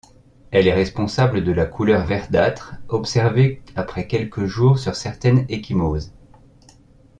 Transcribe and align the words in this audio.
Elle 0.49 0.67
est 0.67 0.73
responsable 0.73 1.43
de 1.43 1.51
la 1.51 1.67
couleur 1.67 2.07
verdâtre 2.07 2.73
observée 2.89 3.61
après 3.75 4.07
quelques 4.07 4.45
jours 4.45 4.79
sur 4.79 4.95
certaines 4.95 5.45
ecchymoses. 5.47 6.11